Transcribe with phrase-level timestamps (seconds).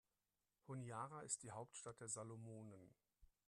[0.67, 2.95] Honiara ist die Hauptstadt der Salomonen.